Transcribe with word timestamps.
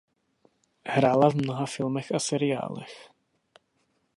Hrála 0.87 1.29
v 1.29 1.33
mnoha 1.35 1.65
filmech 1.65 2.11
a 2.11 2.19
seriálech. 2.19 3.09